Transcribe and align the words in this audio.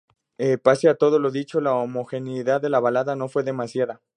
Pese 0.65 0.89
a 0.89 0.95
todo 0.97 1.19
lo 1.19 1.29
dicho 1.29 1.61
la 1.61 1.75
homogeneidad 1.75 2.59
de 2.59 2.69
la 2.71 2.79
balada 2.79 3.15
no 3.15 3.29
fue 3.29 3.43
demasiada. 3.43 4.01